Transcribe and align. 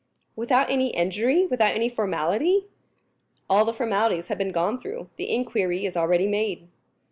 "Without 0.35 0.71
any 0.71 0.95
inquiry, 0.95 1.45
without 1.45 1.75
any 1.75 1.87
formality?" 1.87 2.65
"All 3.47 3.65
the 3.65 3.71
formalities 3.71 4.29
have 4.29 4.37
been 4.39 4.51
gone 4.51 4.81
through; 4.81 5.11
the 5.15 5.29
inquiry 5.29 5.85
is 5.85 5.95
already 5.95 6.25
made." 6.27 6.67